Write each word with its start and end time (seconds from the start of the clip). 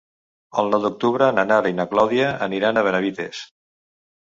El 0.61 0.71
nou 0.75 0.81
d'octubre 0.85 1.27
na 1.35 1.43
Nara 1.51 1.73
i 1.75 1.77
na 1.81 1.87
Clàudia 1.93 2.33
aniran 2.49 2.83
a 2.83 2.87
Benavites. 2.91 3.45